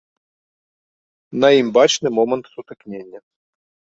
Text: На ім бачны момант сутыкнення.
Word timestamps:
На 1.43 1.47
ім 1.59 1.67
бачны 1.77 2.09
момант 2.17 2.45
сутыкнення. 2.53 3.19